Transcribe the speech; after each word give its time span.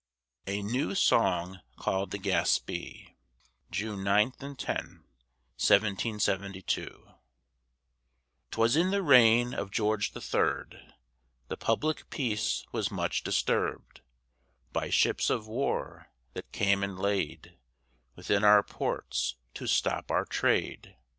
A 0.47 0.63
NEW 0.63 0.95
SONG 0.95 1.59
CALLED 1.77 2.09
THE 2.09 2.17
GASPEE 2.17 3.15
[June 3.69 4.03
9 4.03 4.31
10, 4.31 4.47
1772] 4.57 7.11
'Twas 8.49 8.75
in 8.75 8.89
the 8.89 9.03
reign 9.03 9.53
of 9.53 9.69
George 9.69 10.13
the 10.13 10.19
Third 10.19 10.81
The 11.49 11.57
public 11.57 12.09
peace 12.09 12.65
was 12.71 12.89
much 12.89 13.21
disturb'd 13.21 14.01
By 14.73 14.89
ships 14.89 15.29
of 15.29 15.45
war, 15.47 16.07
that 16.33 16.51
came 16.51 16.81
and 16.83 16.97
laid 16.97 17.59
Within 18.15 18.43
our 18.43 18.63
ports 18.63 19.35
to 19.53 19.67
stop 19.67 20.09
our 20.09 20.25
trade. 20.25 20.95